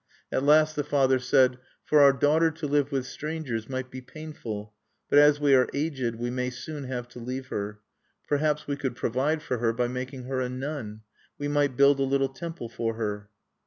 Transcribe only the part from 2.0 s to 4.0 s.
our daughter to live with strangers might